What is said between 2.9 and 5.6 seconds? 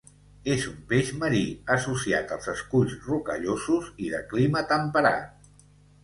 rocallosos i de clima temperat.